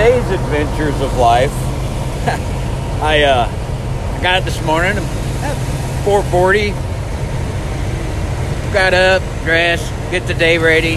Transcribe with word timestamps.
today's 0.00 0.30
adventures 0.30 0.98
of 1.02 1.14
life. 1.18 1.52
I 3.02 3.22
uh, 3.22 3.46
I 4.16 4.22
got 4.22 4.38
up 4.38 4.44
this 4.44 4.64
morning 4.64 4.96
at 4.96 6.04
4:40. 6.06 6.72
Got 8.72 8.94
up, 8.94 9.20
dressed, 9.44 9.92
get 10.10 10.26
the 10.26 10.32
day 10.32 10.56
ready. 10.56 10.96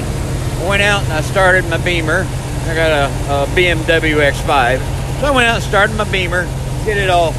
Went 0.70 0.82
out 0.84 1.04
and 1.04 1.12
I 1.12 1.20
started 1.20 1.66
my 1.66 1.84
Beamer. 1.84 2.26
I 2.66 2.76
got 2.76 2.92
a, 2.92 3.44
a 3.44 3.46
BMW 3.48 4.32
X5, 4.32 4.80
so 5.20 5.26
I 5.26 5.32
went 5.32 5.50
out 5.50 5.56
and 5.56 5.64
started 5.66 5.98
my 5.98 6.10
Beamer, 6.10 6.46
get 6.86 6.96
it 6.96 7.10
all 7.10 7.34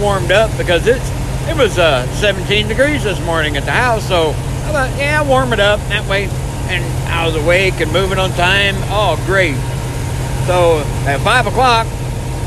warmed 0.00 0.32
up 0.32 0.50
because 0.58 0.88
it's 0.88 1.08
it 1.48 1.56
was 1.56 1.78
uh, 1.78 2.04
17 2.14 2.66
degrees 2.66 3.04
this 3.04 3.24
morning 3.24 3.56
at 3.56 3.64
the 3.64 3.70
house. 3.70 4.08
So 4.08 4.30
I 4.30 4.72
thought, 4.72 4.90
yeah, 4.98 5.22
warm 5.22 5.52
it 5.52 5.60
up 5.60 5.78
that 5.90 6.04
way. 6.10 6.24
And 6.66 6.82
I 7.08 7.26
was 7.26 7.36
awake 7.36 7.74
and 7.74 7.92
moving 7.92 8.18
on 8.18 8.30
time. 8.30 8.74
Oh, 8.88 9.22
great. 9.24 9.54
So 10.46 10.78
at 11.06 11.20
5 11.20 11.46
o'clock, 11.46 11.86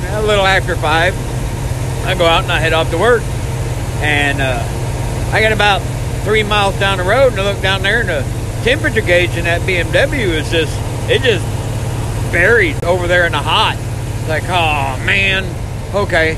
a 0.09 0.21
little 0.21 0.45
after 0.45 0.75
5, 0.75 0.85
I 2.05 2.15
go 2.15 2.25
out 2.25 2.43
and 2.43 2.51
I 2.51 2.59
head 2.59 2.73
off 2.73 2.91
to 2.91 2.97
work. 2.97 3.23
And 4.01 4.39
uh, 4.39 4.63
I 5.31 5.41
get 5.41 5.51
about 5.51 5.81
three 6.23 6.43
miles 6.43 6.79
down 6.79 6.99
the 6.99 7.03
road 7.03 7.31
and 7.33 7.41
I 7.41 7.51
look 7.51 7.61
down 7.61 7.81
there 7.81 8.01
and 8.01 8.09
the 8.09 8.63
temperature 8.63 9.01
gauge 9.01 9.35
in 9.35 9.45
that 9.45 9.61
BMW 9.61 10.29
is 10.29 10.51
just, 10.51 10.73
it 11.09 11.21
just 11.21 11.43
buried 12.31 12.83
over 12.83 13.07
there 13.07 13.25
in 13.25 13.31
the 13.31 13.39
hot. 13.39 13.75
It's 14.19 14.29
like, 14.29 14.43
oh 14.43 15.03
man, 15.05 15.45
okay. 15.95 16.35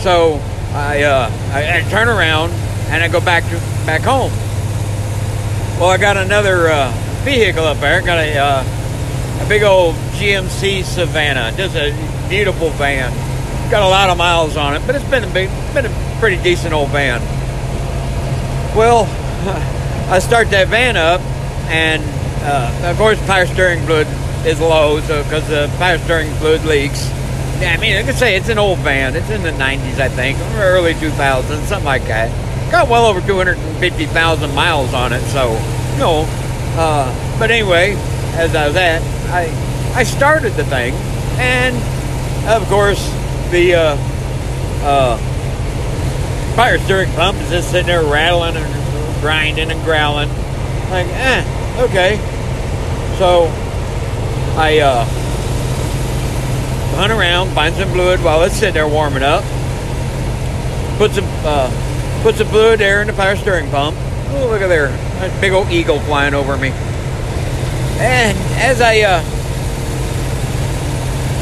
So 0.00 0.40
I, 0.72 1.02
uh, 1.04 1.30
I, 1.52 1.78
I 1.78 1.90
turn 1.90 2.08
around 2.08 2.52
and 2.90 3.02
I 3.02 3.08
go 3.08 3.20
back 3.20 3.44
to 3.44 3.56
back 3.86 4.02
home. 4.02 4.32
Well, 5.80 5.90
I 5.90 5.96
got 5.96 6.16
another 6.16 6.68
uh, 6.68 6.92
vehicle 7.24 7.64
up 7.64 7.78
there. 7.78 8.02
I 8.02 8.04
Got 8.04 8.18
a 8.18 8.38
uh, 8.38 8.64
a 9.40 9.48
big 9.48 9.62
old 9.62 9.94
GMC 10.16 10.80
Savana. 10.80 11.56
Just 11.56 11.76
a 11.76 11.92
beautiful 12.28 12.70
van. 12.70 13.12
Got 13.70 13.82
a 13.82 13.88
lot 13.88 14.10
of 14.10 14.18
miles 14.18 14.56
on 14.56 14.74
it, 14.74 14.82
but 14.86 14.94
it's 14.94 15.08
been 15.08 15.24
a 15.24 15.32
big, 15.32 15.50
been 15.74 15.86
a 15.86 16.16
pretty 16.20 16.42
decent 16.42 16.72
old 16.72 16.90
van. 16.90 17.20
Well, 18.76 19.04
I 20.10 20.18
start 20.20 20.50
that 20.50 20.68
van 20.68 20.96
up, 20.96 21.20
and 21.68 22.02
uh, 22.42 22.90
of 22.90 22.96
course, 22.96 23.18
power 23.26 23.46
steering 23.46 23.84
fluid 23.84 24.06
is 24.46 24.60
low, 24.60 25.00
so 25.00 25.22
because 25.22 25.46
the 25.48 25.70
power 25.78 25.98
steering 25.98 26.32
fluid 26.36 26.64
leaks. 26.64 27.08
Yeah, 27.60 27.74
I 27.76 27.80
mean, 27.80 27.96
I 27.96 28.04
could 28.04 28.14
say 28.14 28.36
it's 28.36 28.48
an 28.48 28.58
old 28.58 28.78
van. 28.78 29.16
It's 29.16 29.30
in 29.30 29.42
the 29.42 29.50
90s, 29.50 29.98
I 29.98 30.08
think, 30.08 30.38
or 30.38 30.62
early 30.62 30.94
2000s, 30.94 31.44
something 31.66 31.84
like 31.84 32.04
that. 32.04 32.30
Got 32.70 32.88
well 32.88 33.06
over 33.06 33.20
250,000 33.20 34.54
miles 34.54 34.94
on 34.94 35.12
it, 35.12 35.22
so, 35.22 35.50
you 35.92 35.98
know. 35.98 36.24
Uh, 36.78 37.38
but 37.38 37.50
anyway, 37.50 37.94
as 38.36 38.54
I 38.54 38.68
was 38.68 38.76
at, 38.76 39.02
I 39.30 39.52
I 39.94 40.04
started 40.04 40.52
the 40.54 40.64
thing, 40.64 40.94
and 41.38 41.76
of 42.48 42.66
course 42.68 43.02
the 43.50 43.74
uh, 43.74 43.96
uh, 44.82 45.16
fire 46.54 46.78
steering 46.78 47.10
pump 47.12 47.38
is 47.38 47.50
just 47.50 47.70
sitting 47.70 47.86
there 47.86 48.02
rattling 48.02 48.56
and 48.56 49.20
grinding 49.20 49.70
and 49.70 49.84
growling. 49.84 50.28
Like, 50.90 51.06
eh, 51.08 51.44
okay. 51.80 52.16
So 53.18 53.46
I 54.56 54.78
uh, 54.78 55.04
hunt 56.96 57.12
around, 57.12 57.50
find 57.54 57.74
some 57.74 57.90
fluid 57.90 58.22
while 58.22 58.42
it's 58.42 58.54
sitting 58.54 58.74
there 58.74 58.88
warming 58.88 59.22
up. 59.22 59.44
Put 60.96 61.12
some 61.12 61.26
uh, 61.44 61.70
put 62.22 62.36
some 62.36 62.48
fluid 62.48 62.80
there 62.80 63.00
in 63.02 63.06
the 63.06 63.12
power 63.12 63.36
steering 63.36 63.70
pump. 63.70 63.96
Oh, 64.30 64.48
look 64.50 64.62
at 64.62 64.68
there, 64.68 64.86
a 65.22 65.40
big 65.40 65.52
old 65.52 65.70
eagle 65.70 66.00
flying 66.00 66.34
over 66.34 66.56
me. 66.56 66.72
And 67.98 68.38
as 68.60 68.80
I 68.80 69.00
uh, 69.00 69.22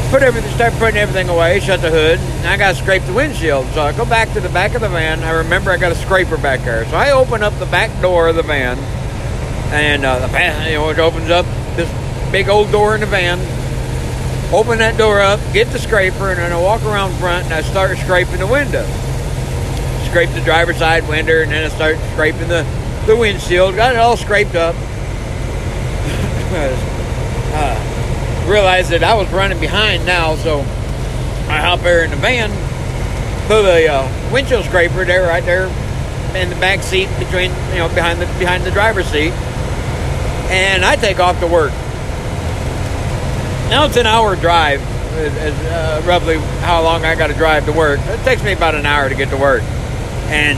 put 0.09 0.23
everything, 0.23 0.51
start 0.55 0.73
putting 0.73 0.97
everything 0.97 1.29
away, 1.29 1.59
shut 1.59 1.81
the 1.81 1.91
hood, 1.91 2.19
I 2.45 2.57
got 2.57 2.75
to 2.75 2.81
scrape 2.81 3.03
the 3.03 3.13
windshield. 3.13 3.67
So 3.73 3.81
I 3.81 3.95
go 3.95 4.05
back 4.05 4.33
to 4.33 4.39
the 4.39 4.49
back 4.49 4.73
of 4.73 4.81
the 4.81 4.89
van. 4.89 5.23
I 5.23 5.31
remember 5.31 5.69
I 5.69 5.77
got 5.77 5.91
a 5.91 5.95
scraper 5.95 6.35
back 6.35 6.61
there. 6.61 6.85
So 6.85 6.95
I 6.95 7.11
open 7.11 7.43
up 7.43 7.57
the 7.59 7.67
back 7.67 8.01
door 8.01 8.27
of 8.27 8.35
the 8.35 8.41
van, 8.41 8.79
and 9.71 10.03
uh, 10.03 10.17
the 10.17 10.27
van, 10.27 10.67
you 10.71 10.79
know, 10.79 10.89
it 10.89 10.97
opens 10.97 11.29
up 11.29 11.45
this 11.75 11.91
big 12.31 12.49
old 12.49 12.71
door 12.71 12.95
in 12.95 13.01
the 13.01 13.07
van. 13.07 13.37
Open 14.51 14.79
that 14.79 14.97
door 14.97 15.21
up, 15.21 15.39
get 15.53 15.67
the 15.67 15.77
scraper, 15.79 16.29
and 16.29 16.39
then 16.39 16.51
I 16.51 16.59
walk 16.59 16.81
around 16.85 17.13
front 17.19 17.45
and 17.45 17.53
I 17.53 17.61
start 17.61 17.97
scraping 17.97 18.39
the 18.39 18.47
window. 18.47 18.83
Scrape 20.09 20.31
the 20.31 20.41
driver's 20.43 20.77
side 20.77 21.07
window, 21.07 21.43
and 21.43 21.51
then 21.51 21.65
I 21.65 21.75
start 21.75 21.97
scraping 22.13 22.47
the, 22.47 22.65
the 23.05 23.15
windshield. 23.15 23.75
Got 23.75 23.93
it 23.93 23.99
all 23.99 24.17
scraped 24.17 24.55
up 24.55 24.75
uh, 26.51 28.45
realized 28.47 28.91
that 28.91 29.03
I 29.03 29.13
was 29.15 29.29
running 29.31 29.59
behind 29.59 30.05
now, 30.05 30.35
so 30.35 30.59
I 31.49 31.59
hop 31.61 31.81
there 31.81 32.03
in 32.03 32.11
the 32.11 32.17
van, 32.17 32.49
put 33.47 33.65
a 33.65 33.87
uh, 33.87 34.31
windshield 34.31 34.65
scraper 34.65 35.05
there, 35.05 35.27
right 35.27 35.43
there 35.43 35.67
in 36.35 36.49
the 36.49 36.55
back 36.57 36.83
seat 36.83 37.09
between, 37.19 37.51
you 37.71 37.77
know, 37.77 37.89
behind 37.89 38.21
the 38.21 38.25
behind 38.37 38.63
the 38.63 38.71
driver's 38.71 39.07
seat, 39.07 39.31
and 40.51 40.83
I 40.85 40.95
take 40.95 41.19
off 41.19 41.39
to 41.39 41.47
work. 41.47 41.71
Now 43.69 43.85
it's 43.85 43.97
an 43.97 44.05
hour 44.05 44.35
drive, 44.35 44.81
is, 45.13 45.33
uh, 45.67 46.01
roughly 46.05 46.37
how 46.61 46.81
long 46.83 47.05
I 47.05 47.15
got 47.15 47.27
to 47.27 47.33
drive 47.33 47.65
to 47.65 47.73
work. 47.73 47.99
It 48.03 48.23
takes 48.23 48.43
me 48.43 48.53
about 48.53 48.75
an 48.75 48.85
hour 48.85 49.09
to 49.09 49.15
get 49.15 49.29
to 49.29 49.37
work, 49.37 49.63
and 50.27 50.57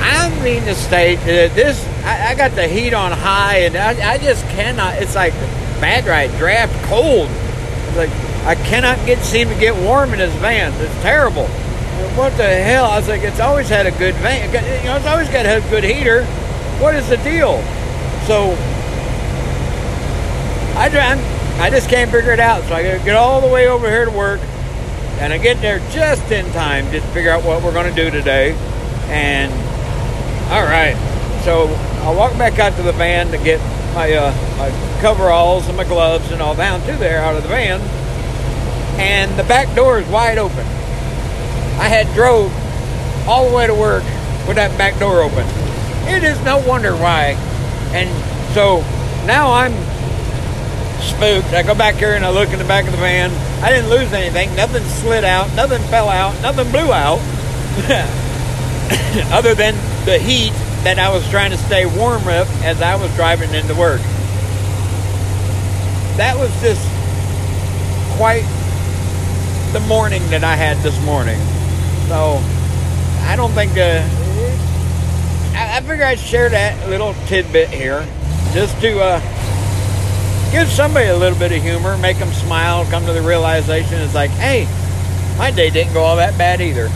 I 0.00 0.28
mean 0.42 0.62
to 0.64 0.74
state 0.74 1.16
that 1.16 1.54
this 1.54 1.84
I, 2.04 2.30
I, 2.30 2.34
got 2.34 2.52
the 2.52 2.66
heat 2.66 2.94
on 2.94 3.12
high, 3.12 3.58
and 3.58 3.76
I, 3.76 4.14
I 4.14 4.18
just 4.18 4.44
cannot. 4.46 4.94
It's 4.94 5.14
like 5.14 5.32
bad 5.80 6.06
right 6.06 6.30
draft 6.38 6.72
cold. 6.86 7.28
It's 7.28 7.96
like 7.96 8.10
I 8.46 8.54
cannot 8.54 9.04
get 9.04 9.22
seem 9.24 9.48
to 9.48 9.54
get 9.54 9.74
warm 9.76 10.12
in 10.12 10.18
this 10.18 10.34
van. 10.36 10.72
It's 10.80 11.02
terrible. 11.02 11.46
What 12.16 12.36
the 12.36 12.46
hell? 12.46 12.86
I 12.86 12.98
was 12.98 13.08
like, 13.08 13.22
it's 13.22 13.40
always 13.40 13.68
had 13.68 13.86
a 13.86 13.90
good 13.92 14.14
van. 14.16 14.46
You 14.48 14.88
know, 14.88 14.96
it's 14.96 15.06
always 15.06 15.28
got 15.28 15.46
a 15.46 15.60
good 15.68 15.84
heater. 15.84 16.24
What 16.80 16.94
is 16.94 17.08
the 17.08 17.16
deal? 17.18 17.60
So 18.26 18.56
I 20.78 20.88
drive. 20.88 21.18
I 21.60 21.70
just 21.70 21.90
can't 21.90 22.10
figure 22.10 22.32
it 22.32 22.40
out. 22.40 22.62
So 22.64 22.74
I 22.74 22.82
gotta 22.84 23.04
get 23.04 23.16
all 23.16 23.40
the 23.40 23.48
way 23.48 23.68
over 23.68 23.88
here 23.88 24.04
to 24.04 24.10
work, 24.10 24.40
and 25.18 25.32
I 25.32 25.38
get 25.38 25.60
there 25.60 25.80
just 25.90 26.30
in 26.30 26.50
time 26.52 26.90
to 26.92 27.00
figure 27.12 27.32
out 27.32 27.44
what 27.44 27.62
we're 27.62 27.72
going 27.72 27.92
to 27.92 28.04
do 28.04 28.10
today. 28.10 28.52
And 29.08 29.52
all 30.50 30.64
right, 30.64 30.96
so 31.44 31.66
I 32.02 32.14
walk 32.14 32.36
back 32.38 32.58
out 32.58 32.74
to 32.76 32.82
the 32.82 32.92
van 32.92 33.30
to 33.32 33.38
get 33.38 33.60
my 33.94 34.12
uh, 34.12 34.32
my 34.56 34.70
coveralls 35.00 35.68
and 35.68 35.76
my 35.76 35.84
gloves 35.84 36.30
and 36.30 36.40
all 36.40 36.54
down 36.54 36.80
to 36.86 36.92
there 36.96 37.20
out 37.20 37.36
of 37.36 37.42
the 37.42 37.48
van, 37.48 37.80
and 38.98 39.38
the 39.38 39.44
back 39.44 39.74
door 39.76 39.98
is 39.98 40.08
wide 40.08 40.38
open. 40.38 40.66
I 41.78 41.88
had 41.88 42.12
drove 42.14 42.50
all 43.28 43.48
the 43.48 43.54
way 43.54 43.66
to 43.66 43.74
work 43.74 44.02
with 44.48 44.56
that 44.56 44.76
back 44.78 44.98
door 44.98 45.20
open. 45.20 45.46
It 46.08 46.24
is 46.24 46.42
no 46.42 46.58
wonder 46.66 46.96
why. 46.96 47.36
And 47.92 48.08
so 48.54 48.80
now 49.26 49.52
I'm 49.52 49.72
spooked. 51.02 51.52
I 51.52 51.62
go 51.62 51.74
back 51.74 51.96
here 51.96 52.14
and 52.14 52.24
I 52.24 52.30
look 52.30 52.50
in 52.50 52.58
the 52.58 52.64
back 52.64 52.86
of 52.86 52.92
the 52.92 52.98
van. 52.98 53.30
I 53.62 53.70
didn't 53.70 53.90
lose 53.90 54.12
anything. 54.12 54.56
Nothing 54.56 54.82
slid 54.82 55.24
out. 55.24 55.54
Nothing 55.54 55.82
fell 55.88 56.08
out. 56.08 56.40
Nothing 56.40 56.70
blew 56.70 56.92
out. 56.92 57.18
Other 59.32 59.54
than 59.54 59.74
the 60.04 60.18
heat 60.18 60.52
that 60.84 60.98
I 60.98 61.12
was 61.12 61.28
trying 61.28 61.50
to 61.50 61.58
stay 61.58 61.86
warm 61.86 62.24
with 62.24 62.48
as 62.64 62.80
I 62.80 62.96
was 62.96 63.14
driving 63.16 63.52
into 63.52 63.74
work. 63.74 64.00
That 66.16 66.36
was 66.36 66.50
just 66.60 66.82
quite 68.16 68.44
the 69.72 69.80
morning 69.80 70.22
that 70.30 70.44
I 70.44 70.56
had 70.56 70.78
this 70.78 70.98
morning. 71.04 71.38
So 72.08 72.40
I 73.26 73.36
don't 73.36 73.52
think 73.52 73.72
uh, 73.72 74.02
I, 75.54 75.76
I 75.76 75.80
figure 75.80 76.04
I'd 76.04 76.18
share 76.18 76.48
that 76.48 76.88
little 76.88 77.14
tidbit 77.26 77.68
here 77.68 78.06
just 78.54 78.80
to 78.80 78.98
uh, 79.00 79.20
give 80.50 80.68
somebody 80.68 81.08
a 81.08 81.16
little 81.16 81.38
bit 81.38 81.52
of 81.52 81.62
humor, 81.62 81.98
make 81.98 82.18
them 82.18 82.32
smile, 82.32 82.84
come 82.86 83.04
to 83.04 83.12
the 83.12 83.22
realization 83.22 84.00
it's 84.00 84.14
like, 84.14 84.30
hey, 84.30 84.66
my 85.36 85.50
day 85.50 85.70
didn't 85.70 85.92
go 85.92 86.02
all 86.02 86.16
that 86.16 86.38
bad 86.38 86.60
either. 86.60 86.88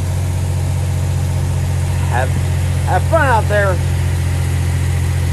Have 2.12 2.28
have 2.28 3.02
fun 3.04 3.26
out 3.26 3.48
there 3.48 3.74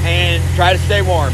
and 0.08 0.42
try 0.56 0.72
to 0.72 0.80
stay 0.80 1.02
warm. 1.02 1.34